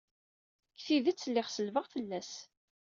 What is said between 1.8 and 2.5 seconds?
fell-as.